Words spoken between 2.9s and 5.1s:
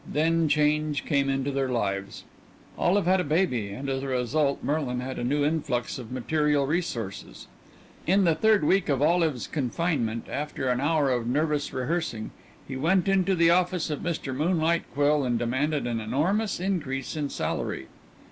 had a baby, and as a result Merlin